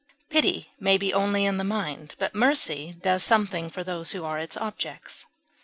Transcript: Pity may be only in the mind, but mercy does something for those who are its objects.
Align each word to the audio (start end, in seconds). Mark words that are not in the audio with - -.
Pity 0.31 0.71
may 0.79 0.97
be 0.97 1.13
only 1.13 1.45
in 1.45 1.57
the 1.57 1.63
mind, 1.63 2.15
but 2.17 2.33
mercy 2.33 2.95
does 3.03 3.21
something 3.23 3.69
for 3.69 3.83
those 3.83 4.13
who 4.13 4.25
are 4.25 4.39
its 4.39 4.57
objects. 4.57 5.27